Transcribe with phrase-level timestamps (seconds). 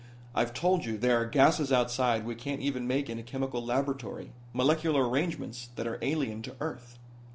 [0.33, 4.31] I've told you there are gases outside we can't even make in a chemical laboratory,
[4.51, 6.97] molecular arrangements that are alien to earth."